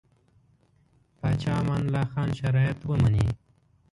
[1.17, 3.25] پاچا امان الله خان شرایط ومني.